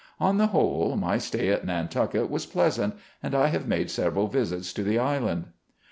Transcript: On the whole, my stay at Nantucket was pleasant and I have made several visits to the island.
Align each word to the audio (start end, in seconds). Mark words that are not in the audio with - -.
On 0.19 0.39
the 0.39 0.47
whole, 0.47 0.95
my 0.95 1.19
stay 1.19 1.49
at 1.49 1.63
Nantucket 1.63 2.27
was 2.27 2.47
pleasant 2.47 2.95
and 3.21 3.35
I 3.35 3.49
have 3.49 3.67
made 3.67 3.91
several 3.91 4.25
visits 4.25 4.73
to 4.73 4.83
the 4.83 4.97
island. 4.97 5.45